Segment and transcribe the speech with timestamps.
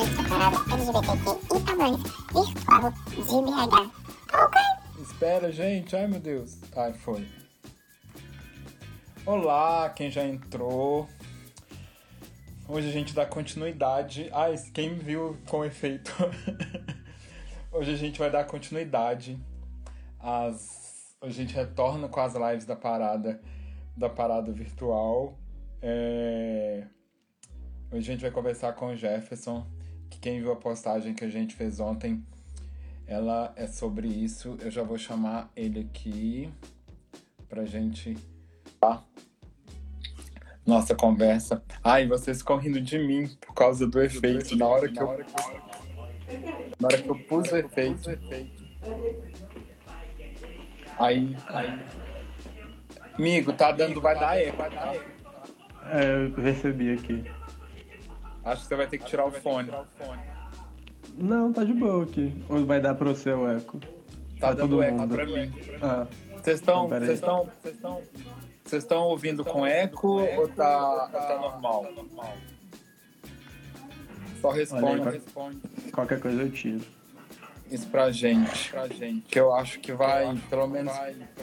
[0.00, 1.88] da parada LGBTQIA+,
[2.32, 3.90] virtual de BH.
[4.32, 4.60] Ok?
[5.02, 5.94] Espera, gente.
[5.94, 6.58] Ai, meu Deus.
[6.74, 7.28] Ai, foi.
[9.26, 11.08] Olá, quem já entrou.
[12.66, 14.30] Hoje a gente dá continuidade.
[14.32, 16.12] Ai, quem viu com efeito.
[17.72, 19.38] Hoje a gente vai dar continuidade
[20.18, 21.14] às.
[21.20, 23.40] Hoje a gente retorna com as lives da parada
[23.96, 25.38] da parada virtual.
[25.82, 26.86] É...
[27.92, 29.66] Hoje a gente vai conversar com o Jefferson,
[30.20, 32.24] quem viu a postagem que a gente fez ontem,
[33.06, 34.56] ela é sobre isso.
[34.60, 36.52] Eu já vou chamar ele aqui
[37.48, 38.16] pra gente
[38.80, 39.02] tá?
[40.66, 41.62] Nossa conversa.
[41.82, 44.56] Ai, vocês ficam rindo de mim por causa do efeito.
[44.56, 45.06] Na hora que eu,
[46.78, 48.10] na hora que eu pus o efeito.
[50.98, 51.36] Aí.
[53.14, 54.62] Amigo, tá dando, vai dar eco.
[55.86, 57.24] É, eu recebi aqui.
[58.44, 59.70] Acho que você vai ter que tirar o fone.
[61.16, 62.32] Não, tá de boa aqui.
[62.48, 63.78] Ou vai dar pro seu eco?
[63.78, 63.86] Tá
[64.38, 65.14] Pra dando todo eco mundo.
[65.14, 65.52] pra mim.
[65.82, 67.50] Ah, Vocês vocês estão,
[68.64, 71.86] vocês estão, ouvindo com eco ou tá, ou tá normal?
[74.40, 75.60] Só Olha responde, aí, responde
[75.92, 76.80] qualquer coisa eu tiro.
[77.70, 79.26] isso pra gente, pra gente.
[79.28, 80.92] Que eu acho que vai, pelo menos,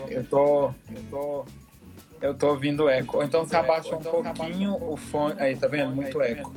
[0.09, 1.45] eu tô, eu tô,
[2.21, 3.17] eu tô ouvindo eco.
[3.17, 5.95] Ou então você abaixa um pouquinho o fone, aí tá vendo?
[5.95, 6.53] Muito eco.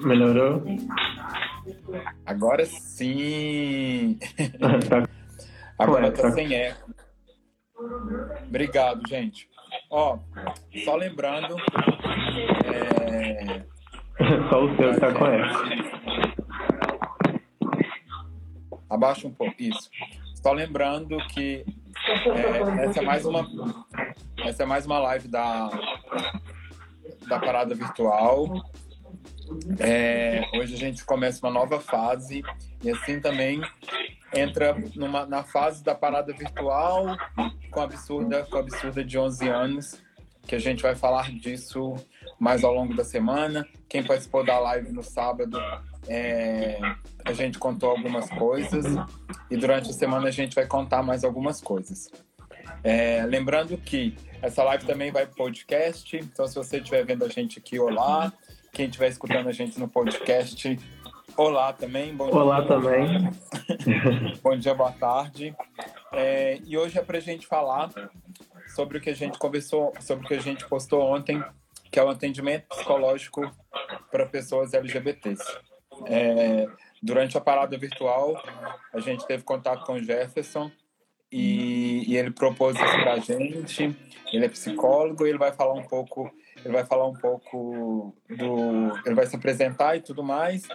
[0.00, 0.62] Melhorou?
[2.24, 4.18] Agora sim.
[4.88, 5.08] tá.
[5.78, 6.30] Agora tá tá.
[6.32, 6.90] sem eco.
[8.46, 9.48] Obrigado, gente.
[9.90, 10.18] Ó,
[10.84, 11.56] só lembrando.
[12.64, 13.64] É,
[14.50, 15.80] Só o seu tá com eco.
[18.88, 19.54] abaixa um pouco.
[19.58, 19.90] Isso.
[20.42, 21.64] Só lembrando que
[22.06, 23.46] é, essa é mais uma.
[24.44, 25.68] Essa é mais uma live da,
[27.28, 28.48] da parada virtual.
[29.78, 32.42] É, hoje a gente começa uma nova fase
[32.82, 33.60] e assim também
[34.32, 37.16] entra numa, na fase da parada virtual
[37.70, 40.02] com a absurda, com a absurda de 11 anos,
[40.46, 41.94] que a gente vai falar disso
[42.38, 43.66] mais ao longo da semana.
[43.88, 45.58] Quem participou da live no sábado,
[46.08, 46.78] é,
[47.24, 48.84] a gente contou algumas coisas
[49.50, 52.10] e durante a semana a gente vai contar mais algumas coisas.
[52.82, 57.28] É, lembrando que essa live também vai para podcast, então se você estiver vendo a
[57.28, 58.32] gente aqui, olá.
[58.72, 60.78] Quem estiver escutando a gente no podcast,
[61.36, 62.14] olá também.
[62.14, 63.28] Bom Olá também.
[64.42, 65.54] Bom dia, boa tarde.
[66.12, 67.90] É, e hoje é para a gente falar
[68.74, 71.42] sobre o que a gente conversou, sobre o que a gente postou ontem,
[71.90, 73.50] que é o atendimento psicológico
[74.10, 75.42] para pessoas LGBTs.
[76.06, 76.66] É,
[77.02, 78.42] durante a parada virtual,
[78.92, 80.70] a gente teve contato com o Jefferson
[81.30, 83.96] e, e ele propôs isso para a gente.
[84.32, 86.30] Ele é psicólogo e ele vai falar um pouco,
[86.64, 90.68] ele vai falar um pouco do, ele vai se apresentar e tudo mais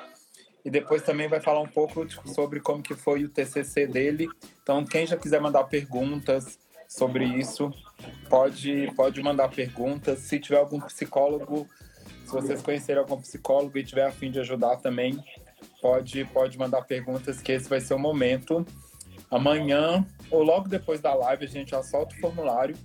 [0.65, 4.27] e depois também vai falar um pouco sobre como que foi o TCC dele.
[4.63, 6.57] Então, quem já quiser mandar perguntas
[6.87, 7.71] sobre isso,
[8.27, 10.19] pode, pode mandar perguntas.
[10.19, 11.67] Se tiver algum psicólogo,
[12.25, 15.23] se vocês conhecerem algum psicólogo e tiver a fim de ajudar também,
[15.81, 18.65] pode, pode mandar perguntas, que esse vai ser o momento.
[19.29, 22.75] Amanhã, ou logo depois da live, a gente já solta o formulário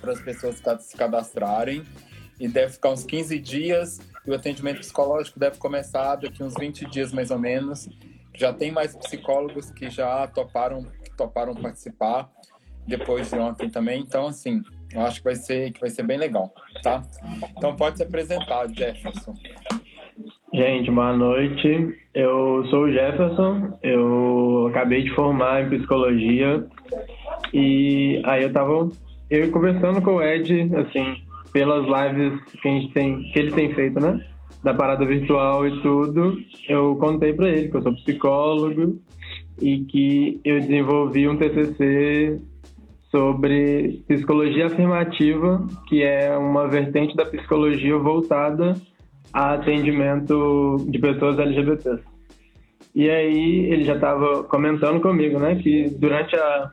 [0.00, 1.84] para as pessoas se cadastrarem.
[2.40, 4.00] E deve ficar uns 15 dias.
[4.26, 7.88] E o atendimento psicológico deve começar daqui uns 20 dias, mais ou menos.
[8.34, 10.86] Já tem mais psicólogos que já toparam,
[11.16, 12.30] toparam participar
[12.86, 14.00] depois de ontem também.
[14.00, 14.62] Então, assim,
[14.94, 17.02] eu acho que vai ser, que vai ser bem legal, tá?
[17.56, 19.34] Então, pode se apresentar, Jefferson.
[20.52, 21.98] Gente, boa noite.
[22.14, 23.78] Eu sou o Jefferson.
[23.82, 26.66] Eu acabei de formar em psicologia.
[27.54, 28.90] E aí eu tava
[29.30, 31.16] eu conversando com o Ed, assim,
[31.54, 34.22] pelas lives que a gente tem, que ele tem feito, né?
[34.62, 36.38] Da parada virtual e tudo.
[36.68, 39.00] Eu contei pra ele que eu sou psicólogo
[39.58, 42.38] e que eu desenvolvi um TCC
[43.12, 48.74] sobre psicologia afirmativa, que é uma vertente da psicologia voltada
[49.32, 52.02] a atendimento de pessoas LGBTs.
[52.94, 56.70] E aí ele já estava comentando comigo, né, que durante a,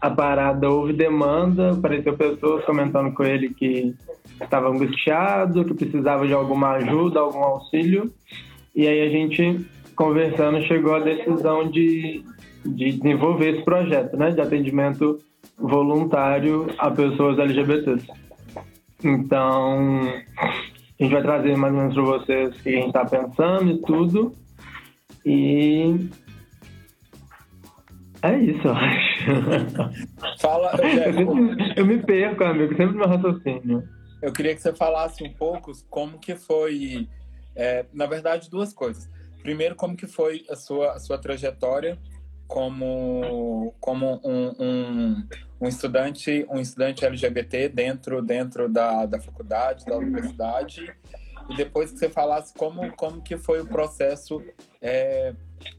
[0.00, 3.94] a parada houve demanda, apareceu pessoas comentando com ele que
[4.40, 8.10] estava angustiado, que precisava de alguma ajuda, algum auxílio.
[8.74, 12.22] E aí a gente conversando chegou à decisão de,
[12.64, 15.18] de desenvolver esse projeto, né, de atendimento
[15.58, 18.06] voluntário a pessoas LGBTs.
[19.04, 20.00] Então,
[20.38, 23.70] a gente vai trazer mais ou menos para vocês o que a gente está pensando
[23.70, 24.34] e tudo.
[25.26, 26.08] E
[28.22, 29.26] é isso, eu acho.
[30.40, 33.82] Fala, Eu, sempre- eu me perco, amigo, sempre no raciocínio.
[34.22, 37.08] eu queria que você falasse um pouco como que foi,
[37.56, 39.08] é, na verdade, duas coisas.
[39.42, 41.98] Primeiro, como que foi a sua, a sua trajetória
[42.52, 45.26] como, como um, um,
[45.58, 50.92] um, estudante um estudante LGBT dentro dentro da, da faculdade da universidade.
[51.48, 54.42] E depois que você falasse como como que foi o processo
[54.82, 55.32] é,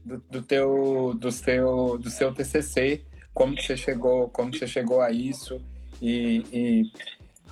[0.04, 4.66] do, do, teu do seu do seu TCC como que você chegou como que você
[4.66, 5.64] chegou a isso
[6.02, 6.92] e, e,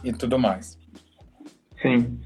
[0.02, 0.76] e tudo mais.
[1.80, 2.19] Sim.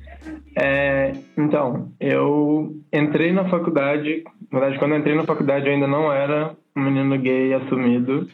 [0.58, 5.86] É, então eu entrei na faculdade na verdade quando eu entrei na faculdade eu ainda
[5.86, 8.28] não era um menino gay assumido.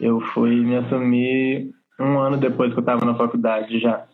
[0.00, 4.04] Eu fui me assumir um ano depois que eu estava na faculdade já.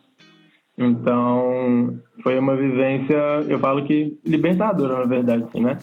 [0.77, 3.15] Então, foi uma vivência,
[3.47, 5.77] eu falo que libertadora, na verdade, assim, né?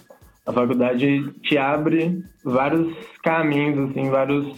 [0.47, 4.57] A faculdade te abre vários caminhos, assim, vários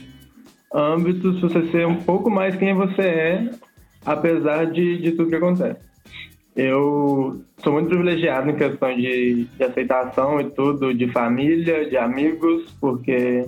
[0.72, 3.50] âmbitos, você ser um pouco mais quem você é,
[4.06, 5.89] apesar de, de tudo que acontece.
[6.62, 12.70] Eu sou muito privilegiado em questão de, de aceitação e tudo, de família, de amigos,
[12.78, 13.46] porque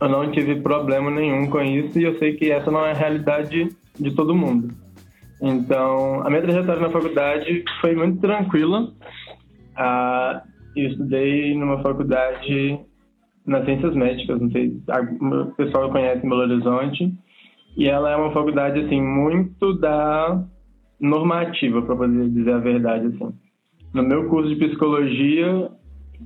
[0.00, 2.94] eu não tive problema nenhum com isso e eu sei que essa não é a
[2.94, 4.74] realidade de todo mundo.
[5.40, 8.92] Então, a minha trajetória na faculdade foi muito tranquila.
[9.76, 10.42] Ah,
[10.74, 12.80] eu estudei numa faculdade
[13.46, 14.76] nas ciências médicas, não sei,
[15.20, 17.14] o pessoal conhece Belo Horizonte,
[17.76, 20.44] e ela é uma faculdade assim muito da
[21.00, 23.06] normativa, para poder dizer a verdade.
[23.06, 23.32] Assim.
[23.94, 25.70] No meu curso de psicologia,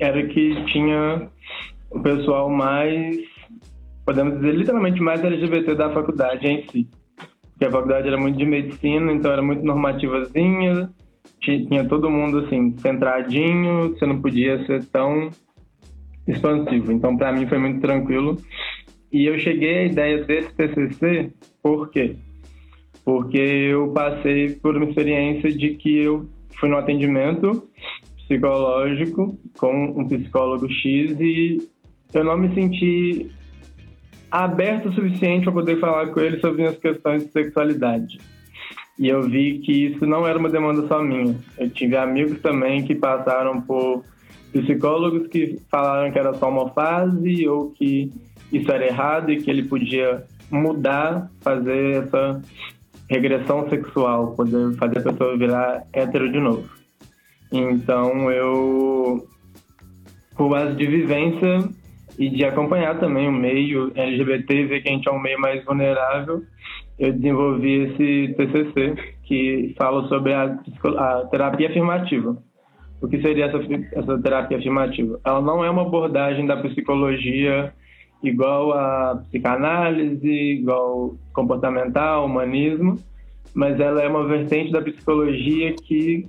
[0.00, 1.28] era que tinha
[1.90, 3.16] o pessoal mais,
[4.04, 6.88] podemos dizer, literalmente mais LGBT da faculdade em si.
[7.52, 10.90] Porque a faculdade era muito de medicina, então era muito normativazinha,
[11.40, 15.30] tinha todo mundo assim, centradinho, você não podia ser tão
[16.26, 16.92] expansivo.
[16.92, 18.36] Então, para mim, foi muito tranquilo.
[19.12, 21.32] E eu cheguei à ideia desse TCC,
[21.62, 22.16] por quê?
[23.04, 26.28] Porque eu passei por uma experiência de que eu
[26.58, 27.68] fui no atendimento
[28.16, 31.68] psicológico com um psicólogo X e
[32.14, 33.30] eu não me senti
[34.30, 38.18] aberto o suficiente para poder falar com ele sobre as questões de sexualidade.
[38.98, 41.34] E eu vi que isso não era uma demanda só minha.
[41.58, 44.04] Eu tive amigos também que passaram por
[44.52, 48.10] psicólogos que falaram que era só uma fase ou que
[48.52, 52.42] isso era errado e que ele podia mudar, fazer essa
[53.12, 56.66] regressão sexual, poder fazer a pessoa virar hétero de novo.
[57.52, 59.26] Então eu,
[60.34, 61.68] por base de vivência
[62.18, 65.62] e de acompanhar também o meio LGBT, ver que a gente é um meio mais
[65.64, 66.42] vulnerável,
[66.98, 68.94] eu desenvolvi esse TCC
[69.24, 70.58] que fala sobre a,
[70.96, 72.36] a terapia afirmativa.
[73.02, 73.58] O que seria essa,
[73.92, 75.20] essa terapia afirmativa?
[75.24, 77.74] Ela não é uma abordagem da psicologia
[78.22, 82.98] igual a psicanálise, igual comportamental, humanismo,
[83.54, 86.26] mas ela é uma vertente da psicologia que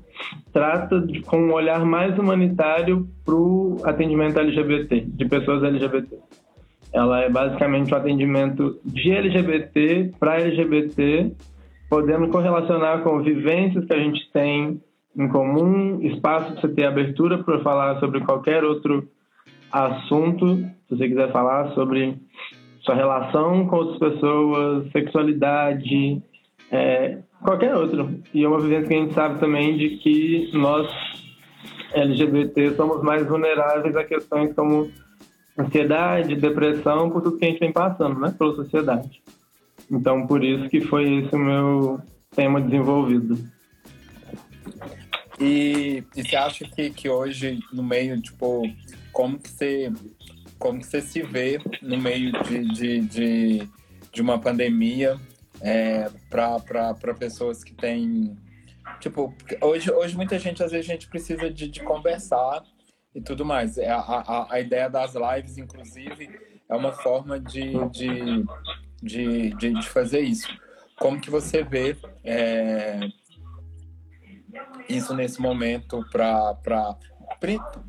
[0.52, 6.18] trata de, com um olhar mais humanitário para o atendimento LGBT, de pessoas LGBT.
[6.92, 11.32] Ela é basicamente um atendimento de LGBT para LGBT,
[11.90, 14.82] podendo correlacionar com vivências que a gente tem
[15.16, 19.08] em comum, espaço para você ter abertura para falar sobre qualquer outro
[19.74, 22.16] assunto, se você quiser falar sobre
[22.82, 26.22] sua relação com outras pessoas, sexualidade,
[26.72, 28.20] é, qualquer outro.
[28.34, 30.88] E é uma vivência que a gente sabe também de que nós,
[31.94, 34.92] LGBT, somos mais vulneráveis a questões como
[35.58, 39.22] ansiedade, depressão, por tudo que a gente vem passando, né, pela sociedade.
[39.90, 42.00] Então, por isso que foi esse o meu
[42.36, 43.38] tema desenvolvido.
[45.40, 48.64] E, e você acha que, que hoje, no meio, tipo,
[49.14, 49.94] como que você,
[50.60, 53.70] como que você se vê no meio de, de, de,
[54.12, 55.18] de uma pandemia
[55.62, 58.36] é, para pessoas que têm.
[59.00, 62.64] Tipo, hoje, hoje muita gente, às vezes, a gente precisa de, de conversar
[63.16, 63.78] e tudo mais.
[63.78, 66.30] É, a, a, a ideia das lives, inclusive,
[66.68, 68.46] é uma forma de, de,
[69.02, 70.48] de, de, de fazer isso.
[71.00, 73.00] Como que você vê é,
[74.90, 76.98] isso nesse momento para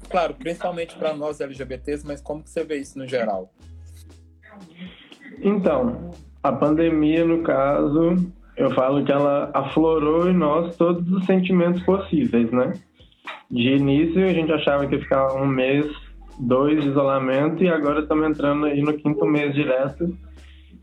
[0.09, 3.53] claro, principalmente para nós LGBTs, mas como você vê isso no geral?
[5.43, 6.11] Então,
[6.43, 8.17] a pandemia, no caso,
[8.57, 12.73] eu falo que ela aflorou em nós todos os sentimentos possíveis, né?
[13.51, 15.87] De início, a gente achava que ia ficar um mês,
[16.39, 20.17] dois de isolamento, e agora estamos entrando aí no quinto mês direto.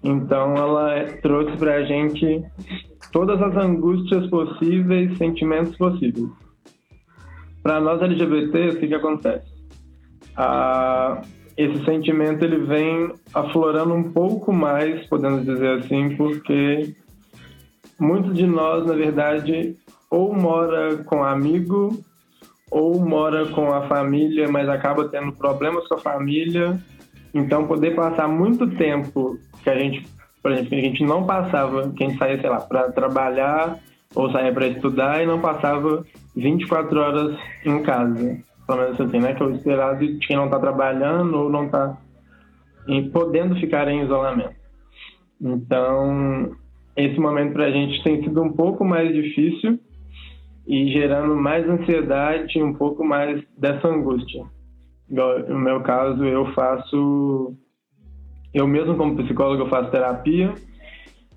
[0.03, 2.43] Então, ela trouxe para a gente
[3.11, 6.40] todas as angústias possíveis, sentimentos possíveis.
[7.61, 9.47] Para nós LGBT, o que, que acontece?
[10.35, 11.21] Ah,
[11.57, 16.95] esse sentimento ele vem aflorando um pouco mais, podemos dizer assim, porque
[17.99, 19.75] muitos de nós, na verdade,
[20.09, 22.03] ou mora com amigo,
[22.71, 26.79] ou mora com a família, mas acaba tendo problemas com a família.
[27.33, 30.07] Então, poder passar muito tempo que a gente,
[30.41, 33.77] por exemplo, a gente não passava, que a gente saía, sei lá, para trabalhar
[34.15, 38.39] ou saía para estudar e não passava 24 horas em casa.
[38.65, 39.33] Pelo menos assim, né?
[39.33, 41.97] Que é o esperado de quem não está trabalhando ou não está
[43.11, 44.55] podendo ficar em isolamento.
[45.41, 46.51] Então,
[46.95, 49.79] esse momento para a gente tem sido um pouco mais difícil
[50.67, 54.45] e gerando mais ansiedade e um pouco mais dessa angústia.
[55.09, 57.55] No meu caso, eu faço.
[58.53, 60.53] Eu mesmo, como psicólogo, eu faço terapia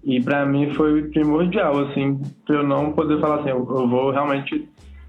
[0.05, 4.11] e para mim foi primordial, assim, para eu não poder falar assim, eu, eu vou
[4.11, 4.69] realmente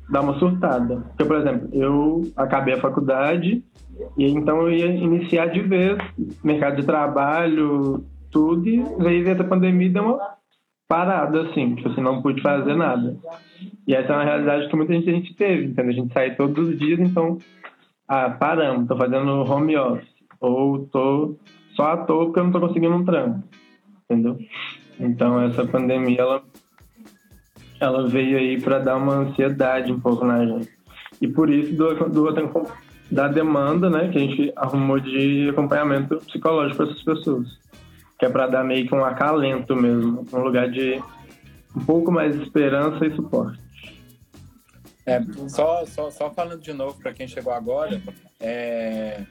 [0.10, 0.98] dar uma surtada.
[1.10, 3.64] Porque, por exemplo, eu acabei a faculdade
[4.18, 5.98] e então eu ia iniciar de vez
[6.44, 10.20] mercado de trabalho, tudo, e veio essa pandemia deu uma
[10.88, 13.18] parada, assim, tipo assim, não pude fazer nada.
[13.88, 15.92] E essa é uma realidade que muita gente, a gente teve, entendeu?
[15.92, 17.38] A gente sai todos os dias, então,
[18.08, 20.08] ah, paramos, tô fazendo home office,
[20.40, 21.36] ou tô
[21.76, 23.44] só à toa porque eu não tô conseguindo um trampo,
[24.10, 24.38] entendeu?
[25.00, 26.44] Então, essa pandemia, ela,
[27.80, 30.70] ela veio aí para dar uma ansiedade um pouco na gente.
[31.22, 32.34] E por isso, do, do,
[33.12, 37.66] da demanda, né, que a gente arrumou de acompanhamento psicológico para essas pessoas
[38.18, 41.02] que é para dar meio que um acalento mesmo, um lugar de
[41.76, 43.64] um pouco mais de esperança e suporte.
[45.06, 48.02] É, só, só, só falando de novo para quem chegou agora,
[48.40, 49.24] é,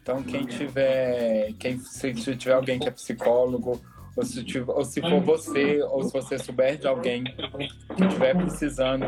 [0.00, 3.80] então quem tiver, quem se, tiver alguém que é psicólogo,
[4.18, 8.36] ou se, tiver, ou se for você, ou se você souber de alguém que estiver
[8.36, 9.04] precisando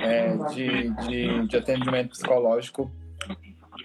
[0.00, 2.90] é, de, de, de atendimento psicológico,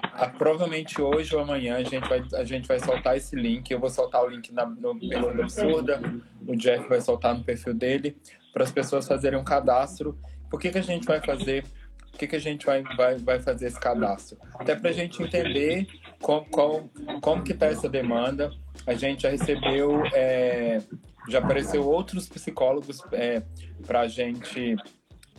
[0.02, 3.70] ah, provavelmente hoje ou amanhã a gente, vai, a gente vai soltar esse link.
[3.70, 6.02] Eu vou soltar o link na, no perfil da Absurda,
[6.48, 8.18] o Jeff vai soltar no perfil dele,
[8.52, 10.18] para as pessoas fazerem um cadastro.
[10.50, 11.66] Por que, que a gente vai fazer?
[12.10, 14.40] Por que, que a gente vai, vai, vai fazer esse cadastro?
[14.56, 15.86] Até para a gente entender
[16.24, 16.90] como,
[17.22, 18.50] como, que está essa demanda.
[18.88, 20.82] A gente já recebeu, é,
[21.30, 23.44] já apareceu outros psicólogos é,
[23.86, 24.76] para a gente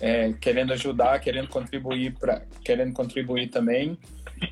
[0.00, 3.98] é, querendo ajudar, querendo contribuir, pra, querendo contribuir também.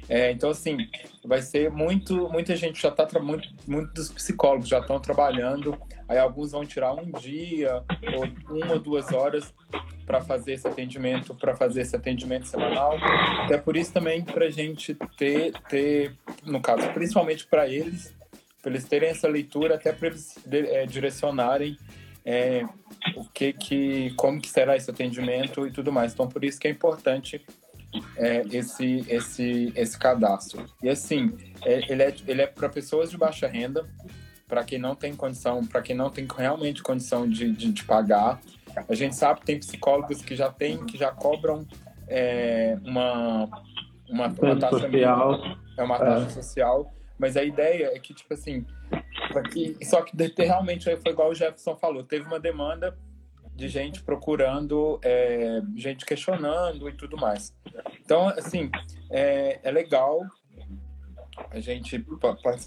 [0.08, 0.76] É, então, assim,
[1.24, 2.28] vai ser muito.
[2.28, 3.06] Muita gente já está.
[3.20, 5.76] Muito, muitos psicólogos já estão trabalhando.
[6.08, 7.82] Aí alguns vão tirar um dia
[8.14, 9.52] ou uma ou duas horas
[10.04, 12.98] para fazer esse atendimento, para fazer esse atendimento semanal.
[13.44, 18.14] Até por isso também para a gente ter, ter, no caso, principalmente para eles,
[18.60, 21.78] para eles terem essa leitura, até para eles é, direcionarem
[22.24, 22.64] é,
[23.16, 26.12] o que que, como que será esse atendimento e tudo mais.
[26.12, 27.44] Então, por isso que é importante
[28.16, 30.64] é, esse, esse, esse cadastro.
[30.82, 33.86] E assim, é, ele é, ele é para pessoas de baixa renda,
[34.48, 38.40] para quem não tem condição, para quem não tem realmente condição de, de, de, pagar.
[38.88, 41.66] A gente sabe que tem psicólogos que já tem, que já cobram
[42.08, 43.48] é, uma,
[44.08, 45.32] uma, uma taxa social.
[45.32, 46.30] Mínima, é uma taxa é.
[46.30, 48.66] social, mas a ideia é que, tipo assim,
[49.50, 52.96] que, só que realmente foi igual o Jefferson falou, teve uma demanda
[53.54, 57.54] de gente procurando, é, gente questionando e tudo mais.
[58.00, 58.70] Então, assim,
[59.10, 60.20] é, é legal
[61.50, 62.04] a gente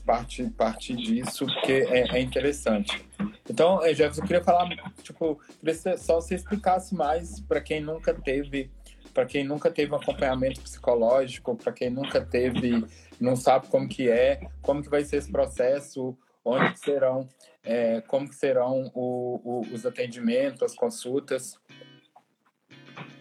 [0.06, 3.06] parte, parte disso, porque é, é interessante.
[3.50, 4.68] Então, é, Jefferson, eu queria falar,
[5.04, 8.72] tipo, queria só se explicasse mais para quem nunca teve,
[9.14, 12.86] para quem nunca teve um acompanhamento psicológico, para quem nunca teve,
[13.20, 17.28] não sabe como que é, como que vai ser esse processo, onde serão
[17.66, 21.60] é, como serão o, o, os atendimentos, as consultas?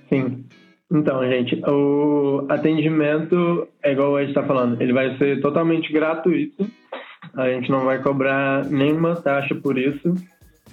[0.08, 0.44] Sim.
[0.92, 6.70] Então, gente, o atendimento, é igual a gente está falando, ele vai ser totalmente gratuito.
[7.34, 10.14] A gente não vai cobrar nenhuma taxa por isso.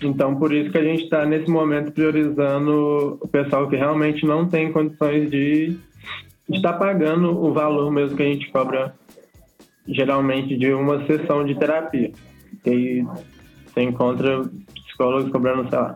[0.02, 4.48] Então, por isso que a gente está, nesse momento, priorizando o pessoal que realmente não
[4.48, 5.78] tem condições de
[6.50, 8.94] estar tá pagando o valor mesmo que a gente cobra,
[9.88, 12.12] geralmente, de uma sessão de terapia.
[12.66, 13.04] E
[13.74, 15.96] você encontra psicólogos cobrando, sei lá,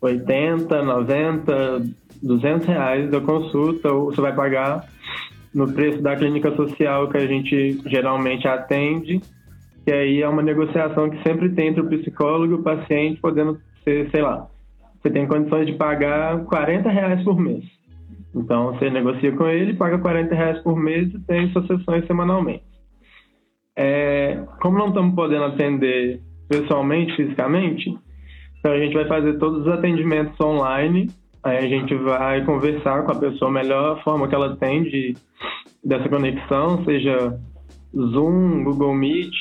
[0.00, 1.82] 80, 90,
[2.22, 4.84] 200 reais da consulta, ou você vai pagar
[5.54, 9.20] no preço da clínica social que a gente geralmente atende,
[9.84, 13.58] que aí é uma negociação que sempre tem entre o psicólogo e o paciente, podendo
[13.84, 14.48] ser, sei lá,
[15.00, 17.64] você tem condições de pagar 40 reais por mês.
[18.34, 22.64] Então, você negocia com ele, paga 40 reais por mês e tem suas sessões semanalmente.
[23.74, 27.96] É, como não estamos podendo atender pessoalmente, fisicamente.
[28.58, 31.08] Então a gente vai fazer todos os atendimentos online.
[31.42, 35.14] Aí a gente vai conversar com a pessoa a melhor forma que ela tem de,
[35.84, 37.38] dessa conexão, seja
[37.94, 39.32] Zoom, Google Meet,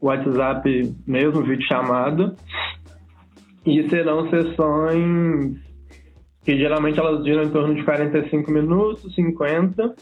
[0.00, 2.34] WhatsApp mesmo, vídeo chamada.
[3.64, 5.56] E serão sessões
[6.44, 9.94] que geralmente elas duram em torno de 45 minutos, 50,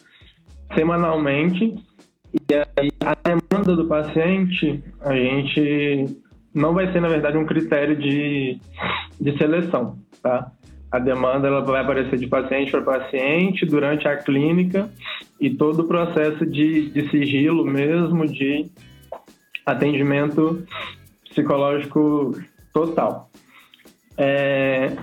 [0.74, 1.74] semanalmente.
[2.34, 6.22] E aí a demanda do paciente, a gente
[6.54, 8.58] não vai ser, na verdade, um critério de,
[9.20, 10.50] de seleção, tá?
[10.90, 14.90] A demanda ela vai aparecer de paciente para paciente durante a clínica
[15.40, 18.70] e todo o processo de, de sigilo mesmo, de
[19.64, 20.62] atendimento
[21.30, 22.38] psicológico
[22.74, 23.30] total.
[24.18, 24.96] É,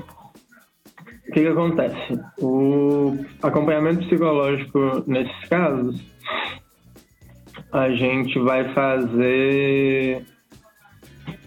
[1.28, 2.20] o que, que acontece?
[2.40, 6.02] O acompanhamento psicológico nesses casos,
[7.72, 10.26] a gente vai fazer.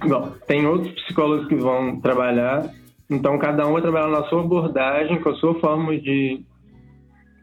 [0.07, 2.71] Bom, tem outros psicólogos que vão trabalhar,
[3.11, 6.45] então cada um vai trabalhar na sua abordagem, com a sua forma de,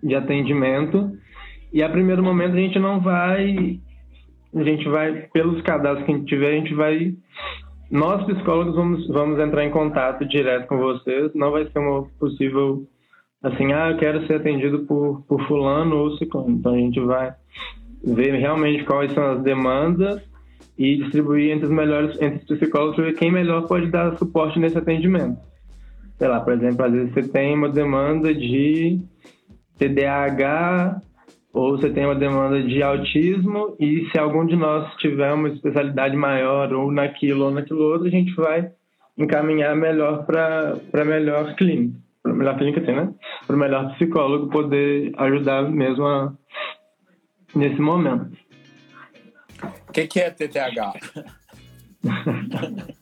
[0.04, 1.12] de atendimento.
[1.72, 3.80] E a primeiro momento a gente não vai.
[4.56, 7.14] A gente vai, pelos cadastros que a gente tiver, a gente vai
[7.92, 11.32] nós, psicólogos, vamos, vamos entrar em contato direto com vocês.
[11.34, 12.88] Não vai ser uma possível,
[13.42, 16.52] assim, ah, eu quero ser atendido por, por fulano ou ciclano.
[16.52, 17.34] Então, a gente vai
[18.04, 20.22] ver realmente quais são as demandas
[20.80, 24.78] e distribuir entre os melhores, entre os psicólogos ver quem melhor pode dar suporte nesse
[24.78, 25.38] atendimento.
[26.18, 28.98] Sei lá, por exemplo, às vezes você tem uma demanda de
[29.78, 31.02] TDAH
[31.52, 36.16] ou você tem uma demanda de autismo e se algum de nós tiver uma especialidade
[36.16, 38.72] maior ou naquilo ou naquilo outro, a gente vai
[39.18, 43.14] encaminhar melhor para melhor clínica, para melhor clínica, assim, né?
[43.46, 46.34] Para o melhor psicólogo poder ajudar mesmo a,
[47.54, 48.39] nesse momento.
[49.90, 50.94] O que, que é TDAH?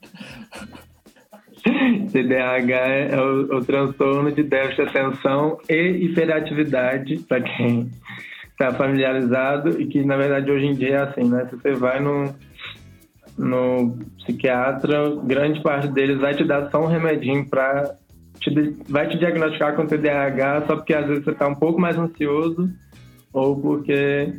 [2.10, 7.90] TDAH é o, o transtorno de déficit de atenção e hiperatividade, para quem
[8.52, 11.46] está familiarizado e que na verdade hoje em dia é assim, né?
[11.50, 12.34] Se você vai no,
[13.36, 17.94] no psiquiatra, grande parte deles vai te dar só um remedinho para
[18.88, 22.68] vai te diagnosticar com TDAH só porque às vezes você está um pouco mais ansioso
[23.32, 24.32] ou porque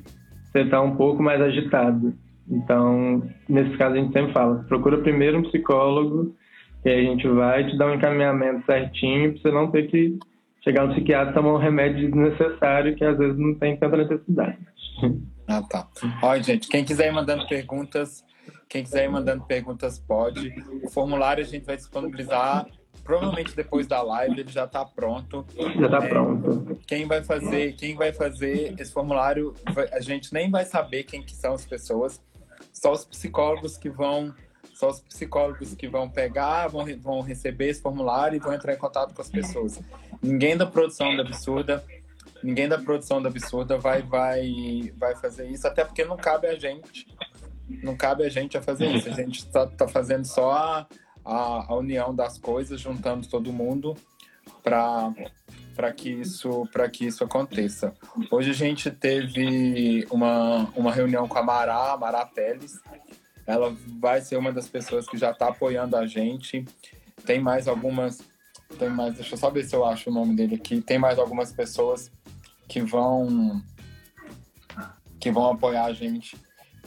[0.46, 2.14] você está um pouco mais agitado.
[2.50, 6.36] Então, nesse caso a gente sempre fala, procura primeiro um psicólogo
[6.84, 10.18] e a gente vai te dar um encaminhamento certinho para você não ter que
[10.64, 14.58] chegar no psiquiatra e tomar um remédio desnecessário que às vezes não tem tanta necessidade.
[15.52, 15.88] Ah, tá.
[16.22, 18.24] Olha, gente, quem quiser ir mandando perguntas,
[18.70, 20.54] quem quiser ir mandando perguntas pode.
[20.84, 22.68] O formulário a gente vai disponibilizar
[23.04, 25.44] provavelmente depois da live, ele já está pronto.
[25.58, 26.80] Já está é, pronto.
[26.86, 29.56] Quem vai fazer, quem vai fazer esse formulário,
[29.92, 32.22] a gente nem vai saber quem que são as pessoas,
[32.72, 34.34] só os psicólogos que vão
[34.74, 38.78] só os psicólogos que vão pegar, vão, vão receber esse formulário e vão entrar em
[38.78, 39.78] contato com as pessoas.
[40.22, 41.84] Ninguém da produção da Absurda,
[42.42, 46.58] ninguém da produção da Absurda vai, vai, vai fazer isso, até porque não cabe a
[46.58, 47.06] gente,
[47.84, 49.10] não cabe a gente a fazer isso.
[49.10, 50.88] A gente está tá fazendo só a,
[51.26, 53.98] a, a união das coisas, juntando todo mundo
[54.64, 55.14] para
[55.80, 57.94] para que isso para que isso aconteça.
[58.30, 62.82] Hoje a gente teve uma, uma reunião com a Mará, a Mará Teles.
[63.48, 66.66] Ela vai ser uma das pessoas que já está apoiando a gente.
[67.26, 68.22] Tem mais algumas
[68.78, 70.82] tem mais, deixa eu só ver se eu acho o nome dele aqui.
[70.82, 72.12] Tem mais algumas pessoas
[72.68, 73.64] que vão
[75.18, 76.36] que vão apoiar a gente,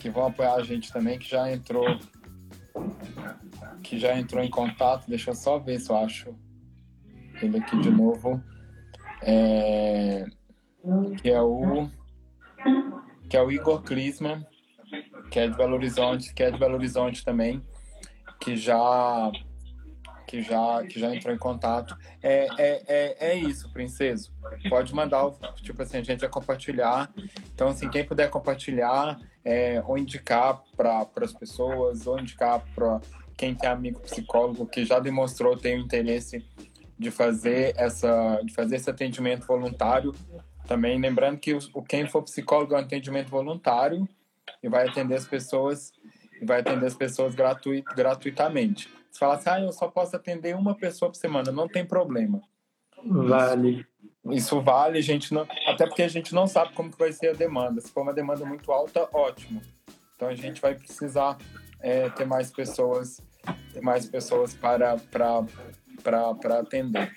[0.01, 1.99] que vão apoiar a gente também, que já entrou
[3.83, 5.09] que já entrou em contato.
[5.09, 6.35] Deixa eu só ver se eu acho
[7.41, 8.52] ele aqui de novo.
[9.23, 10.25] É,
[11.21, 11.89] que é o
[13.29, 14.47] que é o Igor Klisman,
[15.31, 17.63] que é de Belo Horizonte, que é de Belo Horizonte também,
[18.39, 19.31] que já
[20.27, 21.95] que já, que já entrou em contato.
[22.23, 24.33] É, é, é, é isso, princeso.
[24.71, 27.13] Pode mandar, tipo assim, a gente vai compartilhar.
[27.55, 33.01] Então, assim, quem puder compartilhar é, ou indicar para as pessoas, ou indicar para
[33.37, 36.43] quem tem amigo psicólogo que já demonstrou ter o interesse
[37.03, 40.15] de fazer essa de fazer esse atendimento voluntário
[40.67, 44.09] também lembrando que o, quem for psicólogo é um atendimento voluntário
[44.63, 45.93] e vai atender as pessoas
[46.41, 50.57] e vai atender as pessoas gratuit, gratuitamente se falar assim, ah, eu só posso atender
[50.57, 52.41] uma pessoa por semana, não tem problema.
[53.05, 53.87] Vale.
[54.25, 57.13] Isso, isso vale, a gente não, até porque a gente não sabe como que vai
[57.13, 57.81] ser a demanda.
[57.83, 59.61] Se for uma demanda muito alta, ótimo.
[60.17, 61.37] Então a gente vai precisar
[61.81, 63.21] é, ter mais pessoas,
[63.75, 65.45] ter mais pessoas para para
[66.03, 67.11] para atender.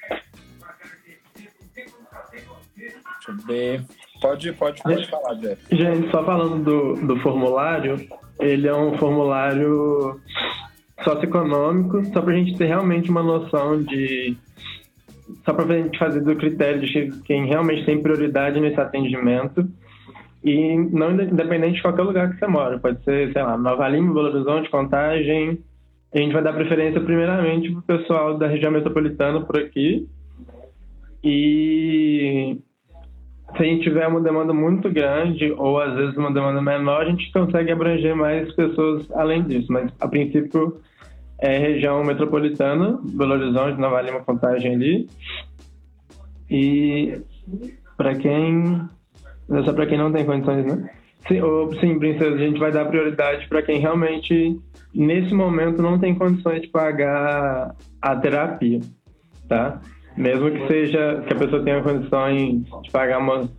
[2.75, 3.85] Deixa eu ver.
[4.21, 5.61] Pode, pode, pode falar, Jeff.
[5.75, 8.07] Gente, só falando do, do formulário,
[8.39, 10.19] ele é um formulário
[11.03, 14.37] socioeconômico, só para a gente ter realmente uma noção de.
[15.43, 19.67] Só para a gente fazer do critério de quem realmente tem prioridade nesse atendimento.
[20.43, 22.77] E não independente de qualquer lugar que você mora.
[22.77, 25.59] Pode ser, sei lá, Nova Lima, Belo Horizonte, Contagem,
[26.19, 30.07] a gente vai dar preferência primeiramente para o pessoal da região metropolitana por aqui.
[31.23, 32.57] E
[33.55, 37.09] se a gente tiver uma demanda muito grande ou às vezes uma demanda menor, a
[37.09, 39.71] gente consegue abranger mais pessoas além disso.
[39.71, 40.79] Mas a princípio
[41.39, 45.09] é região metropolitana, Belo Horizonte, Nova Lima, Contagem ali.
[46.49, 47.19] E
[47.97, 48.81] para quem.
[49.65, 50.89] Só para quem não tem condições, né?
[51.27, 51.39] Sim,
[51.79, 54.59] sim, princesa, a gente vai dar prioridade para quem realmente,
[54.93, 58.79] nesse momento, não tem condições de pagar a terapia,
[59.49, 59.81] tá?
[60.15, 63.49] Mesmo que seja que a pessoa tenha condições de pagar uma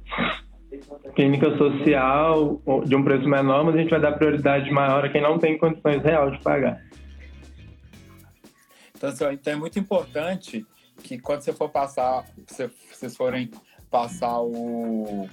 [1.16, 5.20] clínica social de um preço menor, mas a gente vai dar prioridade maior a quem
[5.20, 6.81] não tem condições reais de pagar.
[8.96, 10.64] Então, assim, então é muito importante
[11.02, 13.50] que quando você for passar, se vocês forem
[13.90, 15.29] passar o,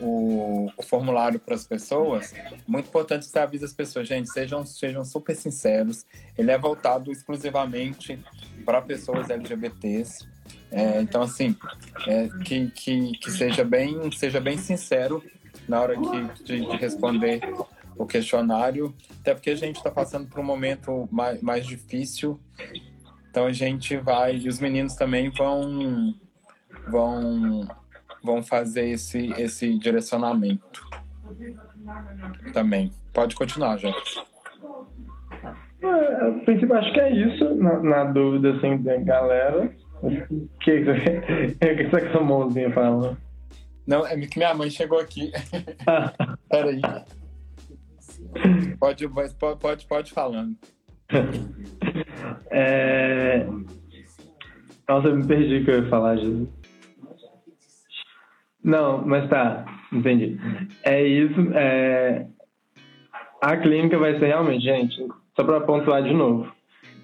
[0.00, 2.34] o, o formulário para as pessoas,
[2.66, 6.06] muito importante você avise as pessoas, gente, sejam, sejam super sinceros.
[6.36, 8.18] Ele é voltado exclusivamente
[8.64, 10.26] para pessoas LGBTs.
[10.70, 11.56] É, então, assim,
[12.06, 15.22] é, que, que, que seja, bem, seja bem sincero
[15.66, 17.40] na hora que, de, de responder
[17.96, 22.40] o questionário, até porque a gente está passando por um momento mais, mais difícil.
[23.30, 26.14] Então a gente vai, e os meninos também vão,
[26.88, 27.68] vão
[28.28, 30.86] vão fazer esse, esse direcionamento
[32.52, 32.92] também.
[33.14, 34.22] Pode continuar, gente.
[35.82, 39.72] É, a princípio, acho que é isso, na, na dúvida, assim, da galera.
[40.02, 40.10] O
[40.60, 41.54] que, que,
[41.88, 43.16] que essa mãozinha fala?
[43.86, 45.32] Não, é que minha mãe chegou aqui.
[46.50, 46.82] Peraí.
[48.78, 50.54] Pode, pode, pode, pode falando.
[52.50, 53.46] É...
[54.86, 56.57] Nossa, eu me perdi o que eu ia falar, Jesus.
[58.68, 60.38] Não, mas tá, entendi.
[60.84, 61.40] É isso.
[61.54, 62.26] É...
[63.40, 64.94] A clínica vai ser realmente, gente,
[65.34, 66.52] só para pontuar de novo,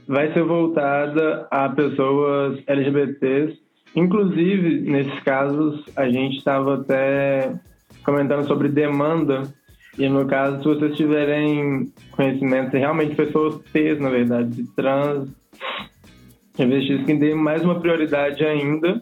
[0.07, 3.59] vai ser voltada a pessoas LGBTs.
[3.97, 7.55] Inclusive, nesses casos, a gente estava até
[8.05, 9.45] comentando sobre demanda.
[9.97, 15.31] E no caso, se vocês tiverem conhecimento, realmente pessoas T's, na verdade, de trans,
[16.59, 19.01] investir que dê mais uma prioridade ainda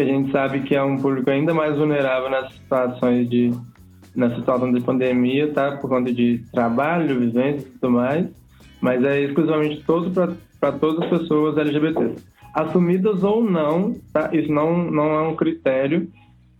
[0.00, 3.52] que a gente sabe que é um público ainda mais vulnerável nas situações de
[4.16, 5.76] na situação de pandemia, tá?
[5.76, 8.26] Por conta de trabalho, vivência e tudo mais,
[8.80, 10.10] mas é exclusivamente todo
[10.58, 12.16] para todas as pessoas LGBT.
[12.52, 14.30] Assumidas ou não, tá?
[14.32, 16.08] Isso não, não é um critério.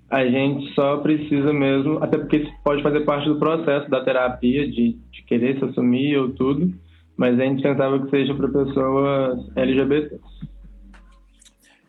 [0.09, 4.67] A gente só precisa mesmo, até porque isso pode fazer parte do processo da terapia,
[4.67, 6.73] de, de querer se assumir ou tudo,
[7.17, 10.21] mas é indispensável que seja para pessoas LGBT.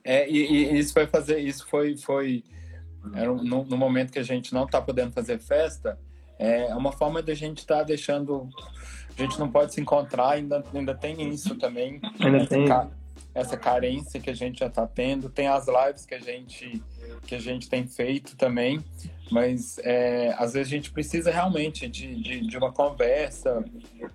[0.03, 2.43] É, e, e, isso vai fazer, isso foi, foi
[3.13, 5.97] era no, no, momento que a gente não está podendo fazer festa,
[6.37, 8.49] é uma forma de a gente estar tá deixando,
[9.17, 12.65] a gente não pode se encontrar, ainda, ainda tem isso também, ainda tem.
[13.33, 16.81] essa carência que a gente já está tendo, tem as lives que a gente
[17.27, 18.83] que a gente tem feito também,
[19.29, 23.63] mas é, às vezes a gente precisa realmente de, de, de uma conversa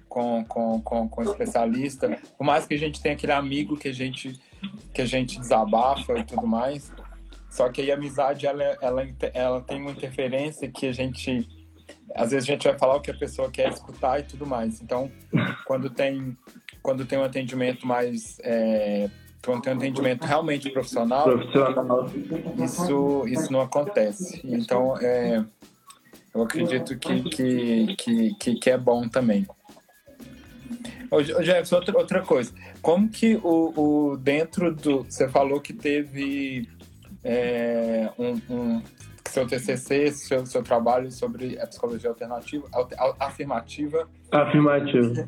[0.08, 3.88] com, com, com, com um especialista, por mais que a gente tenha aquele amigo que
[3.88, 4.38] a gente
[4.92, 6.92] que a gente desabafa e tudo mais.
[7.50, 11.48] Só que aí a amizade, ela, ela, ela tem uma interferência que a gente...
[12.14, 14.80] Às vezes a gente vai falar o que a pessoa quer escutar e tudo mais.
[14.80, 15.10] Então,
[15.66, 16.36] quando tem,
[16.82, 18.38] quando tem um atendimento mais...
[18.42, 19.08] É,
[19.44, 22.10] quando tem um atendimento realmente profissional, profissional.
[22.62, 24.40] Isso, isso não acontece.
[24.44, 25.44] Então, é,
[26.34, 29.46] eu acredito que, que, que, que, é bom também.
[31.10, 32.52] Ô, Jefferson, outra, outra coisa.
[32.82, 35.04] Como que o, o dentro do.
[35.04, 36.68] Você falou que teve
[37.22, 38.82] é, um, um,
[39.28, 42.68] seu TCC, seu, seu trabalho sobre a psicologia alternativa,
[43.18, 44.08] afirmativa.
[44.30, 45.26] Afirmativa.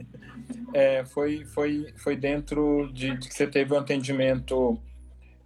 [0.72, 4.78] É, foi, foi, foi dentro de, de, que você teve um atendimento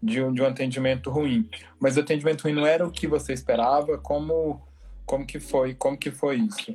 [0.03, 1.49] de um, de um atendimento ruim.
[1.81, 3.99] Mas o atendimento ruim não era o que você esperava?
[3.99, 4.61] Como,
[5.07, 5.75] como que foi?
[5.75, 6.75] Como que foi isso?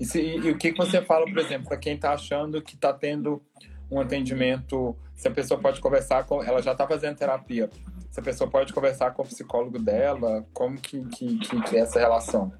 [0.00, 2.74] E, se, e, o que, que você fala, por exemplo, para quem está achando que
[2.74, 3.42] está tendo
[3.90, 7.68] um atendimento, se a pessoa pode conversar com, ela já está fazendo terapia,
[8.10, 11.98] se a pessoa pode conversar com o psicólogo dela, como que, que, que é essa
[11.98, 12.52] relação?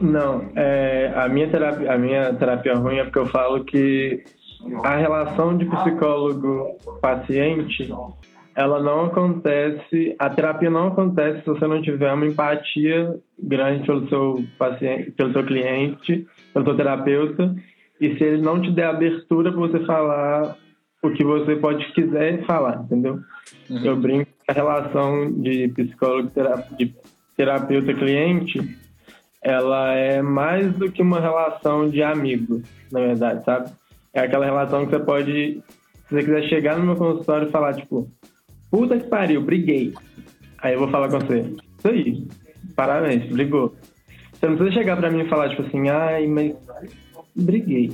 [0.00, 4.22] Não, é, a, minha terapia, a minha terapia ruim é porque eu falo que
[4.84, 7.88] a relação de psicólogo-paciente
[8.54, 14.08] ela não acontece, a terapia não acontece se você não tiver uma empatia grande pelo
[14.08, 17.54] seu paciente, pelo seu cliente, pelo seu terapeuta,
[18.00, 20.56] e se ele não te der abertura para você falar
[21.02, 23.20] o que você pode quiser falar, entendeu?
[23.68, 23.84] Uhum.
[23.84, 26.30] Eu brinco a relação de psicólogo
[26.78, 26.94] de
[27.36, 28.58] terapeuta cliente,
[29.42, 33.70] ela é mais do que uma relação de amigo, na verdade, sabe?
[34.14, 35.62] É aquela relação que você pode
[36.08, 38.08] Se você quiser chegar no meu consultório e falar, tipo,
[38.70, 39.92] puta que pariu, briguei.
[40.58, 41.40] Aí eu vou falar com você.
[41.78, 42.26] Isso aí.
[42.74, 43.74] Parabéns, brigou.
[44.38, 46.54] Você não precisa chegar pra mim e falar, tipo assim, ai, mas
[47.34, 47.92] briguei.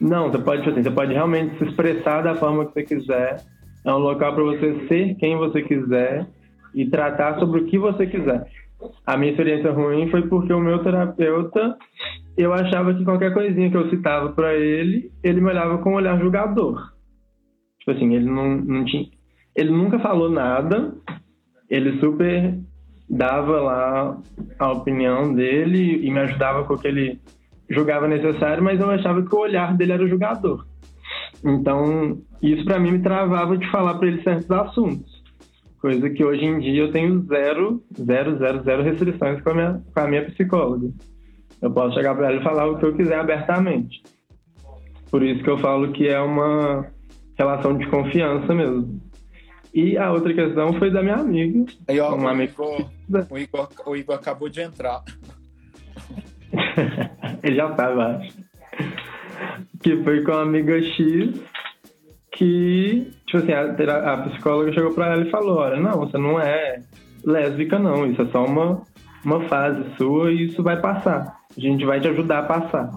[0.00, 3.42] Não, você pode, tipo assim, você pode realmente se expressar da forma que você quiser.
[3.84, 6.26] É um local para você ser quem você quiser
[6.74, 8.46] e tratar sobre o que você quiser.
[9.06, 11.76] A minha experiência ruim foi porque o meu terapeuta,
[12.36, 15.94] eu achava que qualquer coisinha que eu citava para ele, ele me olhava com um
[15.94, 16.92] olhar julgador.
[17.78, 19.06] Tipo assim, ele não, não tinha,
[19.54, 20.92] ele nunca falou nada,
[21.70, 22.58] ele super
[23.08, 24.18] dava lá
[24.58, 27.20] a opinião dele e me ajudava com o que ele
[27.68, 30.64] julgava necessário, mas eu achava que o olhar dele era julgador.
[31.44, 35.16] Então, isso para mim me travava de falar para ele certos assuntos.
[35.80, 39.82] Coisa que hoje em dia eu tenho zero, zero, zero, zero restrições com a minha,
[39.92, 40.88] com a minha psicóloga.
[41.62, 44.02] Eu posso chegar para ela e falar o que eu quiser abertamente.
[45.10, 46.86] Por isso que eu falo que é uma
[47.38, 49.00] relação de confiança mesmo.
[49.76, 51.70] E a outra questão foi da minha amiga.
[51.86, 52.50] Aí, ó, uma o, amiga...
[52.50, 52.86] Igor,
[53.30, 55.02] o, Igor, o Igor acabou de entrar.
[57.44, 58.34] Ele já tá, eu acho.
[59.82, 61.38] Que foi com a amiga X
[62.32, 66.40] que, tipo assim, a, a psicóloga chegou pra ela e falou, olha, não, você não
[66.40, 66.80] é
[67.22, 68.80] lésbica não, isso é só uma,
[69.22, 71.36] uma fase sua e isso vai passar.
[71.54, 72.90] A gente vai te ajudar a passar.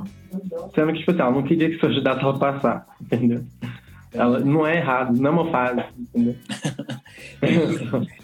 [0.73, 3.43] Sendo que, tipo assim, ela não queria que você ajudasse ela a passar, entendeu?
[4.11, 6.35] Ela, não é errado, não é uma fase, entendeu?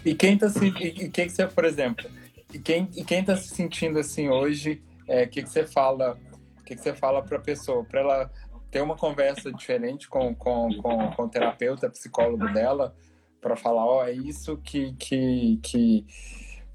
[0.04, 0.68] e, e, quem tá se.
[0.68, 2.10] E quem que você, por exemplo,
[2.52, 6.18] e quem, e quem tá se sentindo assim hoje, o é, que, que você fala?
[6.66, 7.84] Que, que você fala pra pessoa?
[7.84, 8.32] Pra ela
[8.72, 12.96] ter uma conversa diferente com, com, com, com o terapeuta, psicólogo dela,
[13.40, 16.06] para falar, ó, oh, é isso que, que, que,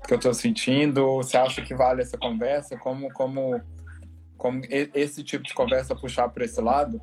[0.07, 2.79] que eu tô sentindo, você acha que vale essa conversa?
[2.79, 3.61] Como, como,
[4.39, 4.63] como
[4.95, 7.01] esse tipo de conversa puxar para esse lado?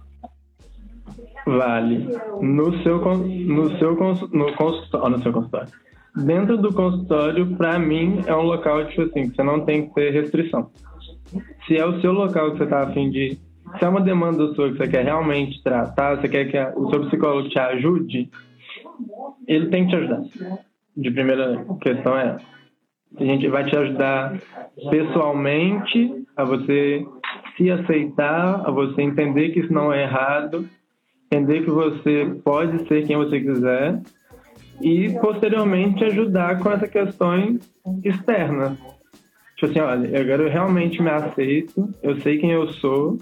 [1.47, 2.09] Vale.
[2.41, 3.95] No seu, no seu,
[4.33, 5.71] no consultório, no seu consultório.
[6.25, 9.93] Dentro do consultório, para mim, é um local, tipo assim, que você não tem que
[9.93, 10.69] ter restrição.
[11.65, 13.37] Se é o seu local que você tá afim de...
[13.77, 17.05] Se é uma demanda sua que você quer realmente tratar, você quer que o seu
[17.07, 18.29] psicólogo te ajude,
[19.47, 20.21] ele tem que te ajudar.
[20.95, 22.37] De primeira questão é
[23.19, 24.37] a gente vai te ajudar
[24.89, 27.05] pessoalmente a você
[27.55, 30.67] se aceitar, a você entender que isso não é errado
[31.29, 34.01] entender que você pode ser quem você quiser
[34.81, 37.59] e posteriormente ajudar com essa questão
[38.03, 38.77] externa.
[39.55, 43.17] Tipo assim, olha, agora eu realmente me aceito, eu sei quem eu sou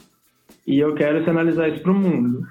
[0.68, 2.46] e eu quero sinalizar isso pro mundo.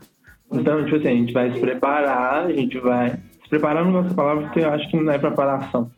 [0.53, 3.11] Então, tipo assim, a gente vai se preparar, a gente vai.
[3.11, 5.91] Se preparar não gosto da palavra porque eu acho que não é preparação.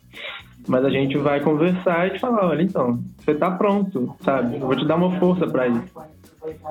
[0.66, 4.56] Mas a gente vai conversar e te falar, olha, então, você tá pronto, sabe?
[4.56, 5.92] Eu vou te dar uma força para isso.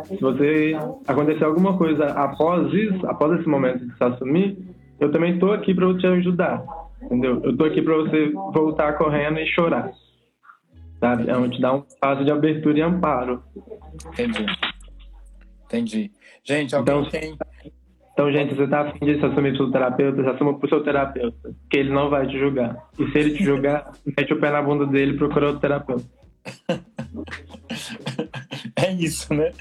[0.08, 0.74] Se você
[1.08, 4.58] acontecer alguma coisa após isso, após esse momento de se assumir,
[5.00, 6.64] eu também estou aqui para te ajudar,
[7.02, 7.42] entendeu?
[7.44, 9.92] Eu estou aqui para você voltar correndo e chorar,
[11.00, 11.30] sabe?
[11.30, 13.44] É te dar um passo de abertura e amparo.
[14.08, 14.46] Entendi.
[15.66, 16.12] Entendi.
[16.44, 17.38] Gente, alguém então, tem...
[18.14, 20.70] Então, gente, você está afim de se assumir para o terapeuta, se assuma para o
[20.70, 22.78] seu terapeuta, que ele não vai te julgar.
[22.98, 26.06] E se ele te julgar, mete o pé na bunda dele e procura outro terapeuta.
[28.86, 29.52] É isso, né?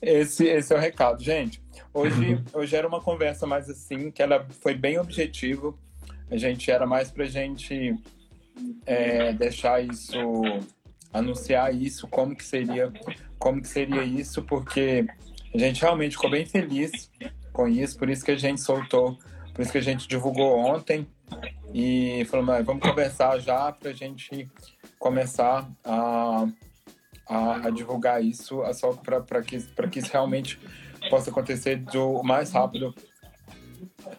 [0.00, 1.60] Esse, esse é o recado, gente.
[1.92, 5.74] Hoje, hoje era uma conversa mais assim, que ela foi bem objetiva.
[6.30, 7.96] A gente era mais pra gente
[8.86, 10.16] é, deixar isso,
[11.12, 12.92] anunciar isso, como que seria,
[13.36, 15.04] como que seria isso, porque
[15.52, 17.10] a gente realmente ficou bem feliz
[17.52, 19.18] com isso, por isso que a gente soltou,
[19.52, 21.04] por isso que a gente divulgou ontem
[21.74, 24.48] e falou, vamos conversar já pra gente
[25.00, 26.46] começar a,
[27.26, 29.58] a, a divulgar isso só para que,
[29.90, 30.60] que isso realmente
[31.08, 32.94] possa acontecer do mais rápido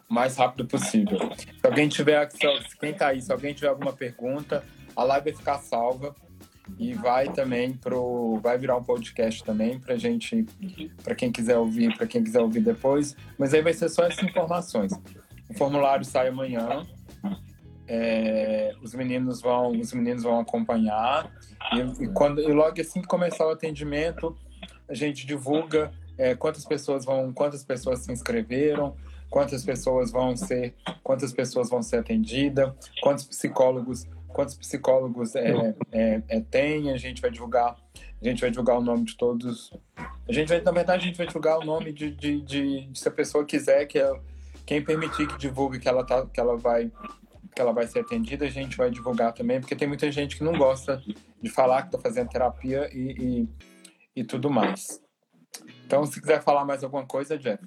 [0.09, 1.17] mais rápido possível.
[1.37, 4.63] Se alguém tiver, se, quem tá aí, se alguém tiver alguma pergunta,
[4.95, 6.15] a live vai ficar salva
[6.77, 10.45] e vai também pro vai virar um podcast também pra gente
[11.03, 13.15] para quem quiser ouvir para quem quiser ouvir depois.
[13.37, 14.91] Mas aí vai ser só essas informações.
[15.49, 16.85] O formulário sai amanhã
[17.93, 21.29] é, os meninos vão os meninos vão acompanhar.
[21.73, 24.35] E, e, quando e logo assim que começar o atendimento
[24.87, 28.95] a gente divulga é, quantas pessoas vão quantas pessoas se inscreveram
[29.29, 30.73] quantas pessoas vão ser
[31.03, 36.91] quantas pessoas vão ser atendidas quantos psicólogos quantos psicólogos é, é, é, tem.
[36.91, 37.75] A gente vai divulgar
[38.21, 39.73] a gente vai divulgar o nome de todos.
[40.27, 42.99] A gente vai na verdade a gente vai divulgar o nome de, de, de, de
[42.99, 44.13] se a pessoa quiser que é,
[44.65, 46.91] quem permitir que divulgue que ela tá que ela vai
[47.53, 50.43] que ela vai ser atendida, a gente vai divulgar também, porque tem muita gente que
[50.43, 51.01] não gosta
[51.41, 53.47] de falar que está fazendo terapia e,
[54.15, 55.01] e, e, tudo mais.
[55.85, 57.61] Então, se quiser falar mais alguma coisa, Jeff.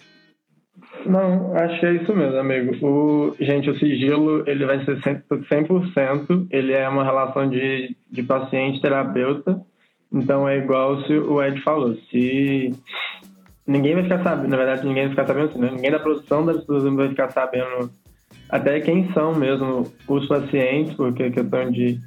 [1.06, 2.84] Não, acho que é isso mesmo, amigo.
[2.84, 9.60] O, gente, o sigilo ele vai ser 100%, ele é uma relação de, de paciente-terapeuta,
[10.12, 12.72] então é igual se o Ed falou, se
[13.66, 15.70] ninguém vai ficar sabendo, na verdade ninguém vai ficar sabendo né?
[15.70, 17.90] ninguém da produção das pessoas vai ficar sabendo
[18.54, 21.98] até quem são mesmo os pacientes, porque é questão de,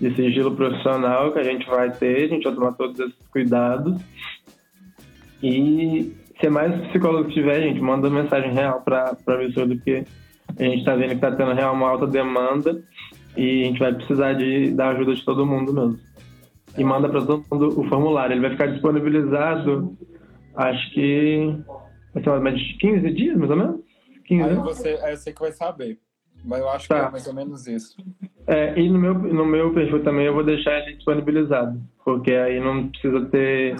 [0.00, 4.00] de sigilo profissional que a gente vai ter, a gente vai tomar todos esses cuidados.
[5.42, 10.04] E se mais psicólogo tiver, gente, manda mensagem real para a do que
[10.56, 12.80] a gente está vendo que está tendo real uma alta demanda
[13.36, 15.98] e a gente vai precisar de, da ajuda de todo mundo mesmo.
[16.78, 18.34] E manda para todo mundo o formulário.
[18.34, 19.92] Ele vai ficar disponibilizado,
[20.54, 21.52] acho que
[22.14, 23.85] vai ser mais de 15 dias, mais ou menos?
[24.26, 25.98] 15 aí, você, aí eu sei que vai saber.
[26.44, 27.00] Mas eu acho tá.
[27.00, 27.96] que é mais ou menos isso.
[28.46, 32.60] É, e no meu, no meu perfil também eu vou deixar ele disponibilizado, porque aí
[32.60, 33.76] não precisa ter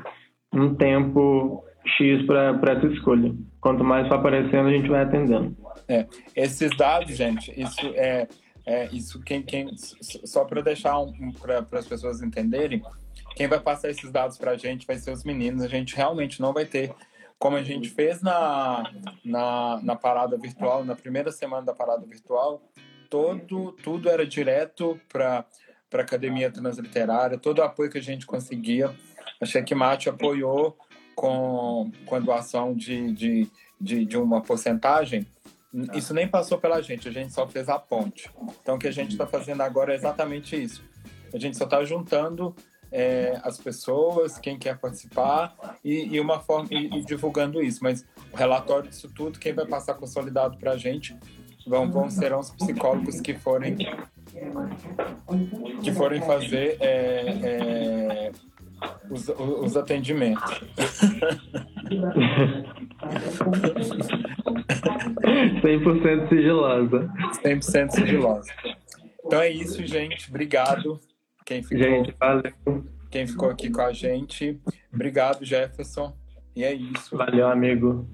[0.52, 1.64] um tempo
[1.96, 3.32] X para essa escolha.
[3.61, 5.56] Quanto mais for aparecendo, a gente vai atendendo.
[5.88, 8.26] É, esses dados, gente, isso é,
[8.66, 12.82] é isso quem, quem só para deixar um, um para as pessoas entenderem,
[13.37, 15.62] quem vai passar esses dados para a gente vai ser os meninos.
[15.62, 16.92] A gente realmente não vai ter
[17.38, 18.90] como a gente fez na,
[19.25, 22.62] na, na parada virtual, na primeira semana da parada virtual,
[23.11, 25.44] todo, tudo era direto para
[25.92, 28.94] a Academia Transliterária, todo o apoio que a gente conseguia.
[29.40, 30.77] A Checkmate apoiou
[31.14, 35.27] com, com a doação de, de, de, de uma porcentagem.
[35.94, 38.31] Isso nem passou pela gente, a gente só fez a ponte.
[38.62, 40.83] Então, o que a gente está fazendo agora é exatamente isso.
[41.35, 42.57] A gente só está juntando
[42.90, 47.81] é, as pessoas, quem quer participar e, e uma forma e, e, divulgando isso.
[47.83, 51.16] Mas o relatório disso tudo, quem vai passar consolidado para a gente
[51.66, 53.77] vão, vão serão os psicólogos que forem
[55.83, 58.33] que forem fazer é, é,
[59.11, 60.61] os, os atendimentos.
[65.62, 67.12] 100% sigilosa.
[67.44, 68.53] 100% sigilosa.
[69.25, 70.29] Então é isso, gente.
[70.29, 71.01] Obrigado.
[71.46, 72.85] Quem ficou, gente, valeu.
[73.09, 74.61] Quem ficou aqui com a gente.
[74.92, 76.12] Obrigado, Jefferson.
[76.56, 77.16] E é isso.
[77.16, 78.06] Valeu, amigo.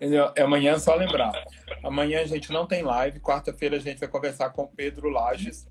[0.00, 1.32] É amanhã, só lembrar.
[1.84, 3.20] Amanhã a gente não tem live.
[3.20, 5.68] Quarta-feira a gente vai conversar com Pedro Lages.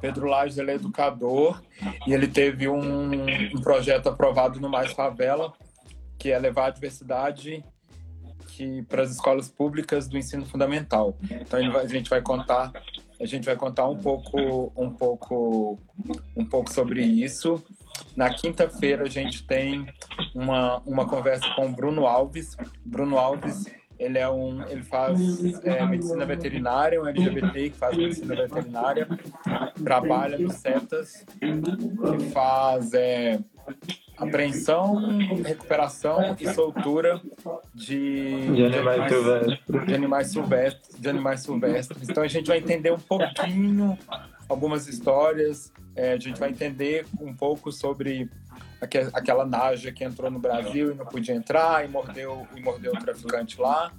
[0.00, 1.60] Pedro Lages ele é educador
[2.06, 3.10] e ele teve um,
[3.54, 5.52] um projeto aprovado no Mais Favela,
[6.16, 7.64] que é levar a diversidade
[8.46, 11.16] que para as escolas públicas do ensino fundamental.
[11.28, 12.70] Então a gente vai contar
[13.22, 15.78] a gente vai contar um pouco, um pouco,
[16.36, 17.62] um pouco sobre isso.
[18.16, 19.86] Na quinta-feira a gente tem
[20.34, 22.56] uma, uma conversa com o Bruno Alves.
[22.84, 23.64] Bruno Alves
[23.96, 25.16] ele é um, ele faz
[25.64, 29.06] é, medicina veterinária, um LGBT que faz medicina veterinária,
[29.84, 33.38] trabalha no CETAS, que faz é,
[34.16, 37.20] apreensão, recuperação e soltura
[37.74, 42.08] de, de, animais, de, animais, de animais silvestres, de animais silvestres.
[42.08, 43.98] Então a gente vai entender um pouquinho
[44.48, 48.28] algumas histórias, é, a gente vai entender um pouco sobre
[48.80, 52.98] aquela naja que entrou no Brasil e não podia entrar e mordeu e mordeu o
[52.98, 53.92] traficante lá.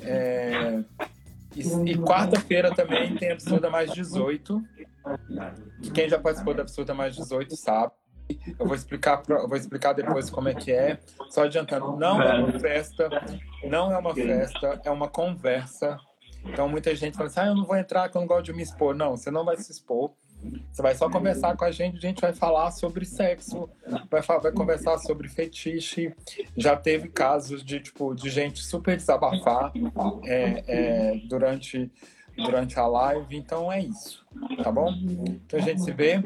[0.00, 0.80] É,
[1.54, 4.62] e, e quarta-feira também tem Absurda Mais 18.
[5.92, 7.92] Quem já participou da Absurda Mais 18 sabe.
[8.58, 10.98] Eu vou explicar, eu vou explicar depois como é que é.
[11.30, 13.08] Só adiantando, não é uma festa,
[13.64, 15.98] não é uma festa, é uma conversa.
[16.44, 18.52] Então muita gente fala assim, ah, eu não vou entrar, que eu não gosto de
[18.52, 18.94] me expor.
[18.94, 20.12] Não, você não vai se expor.
[20.70, 23.68] Você vai só conversar com a gente, a gente vai falar sobre sexo,
[24.10, 26.14] vai, vai conversar sobre fetiche.
[26.54, 29.72] Já teve casos de, tipo, de gente super desabafar
[30.24, 31.90] é, é, durante
[32.36, 33.36] durante a live.
[33.36, 34.24] Então é isso,
[34.62, 34.92] tá bom?
[34.92, 36.20] Então a gente se vê.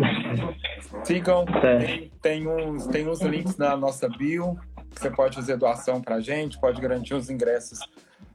[1.05, 4.59] Sigam, tem, tem, uns, tem uns links na nossa bio.
[4.95, 7.79] Que você pode fazer doação pra gente, pode garantir os ingressos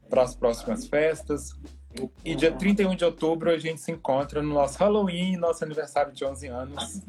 [0.09, 1.55] para as próximas festas.
[2.23, 6.23] E dia 31 de outubro a gente se encontra no nosso Halloween, nosso aniversário de
[6.25, 7.01] 11 anos,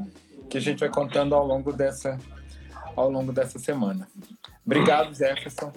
[0.49, 2.19] que a gente vai contando ao longo dessa,
[2.95, 4.09] ao longo dessa semana.
[4.65, 5.73] Obrigado, Jefferson.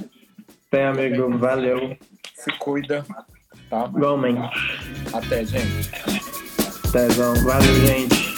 [0.69, 1.37] Tem, amigo.
[1.37, 1.97] Valeu.
[2.35, 3.05] Se cuida.
[3.69, 3.85] Tá?
[3.85, 4.41] Igualmente.
[5.13, 5.91] Até, gente.
[6.87, 8.36] Até, Valeu, gente.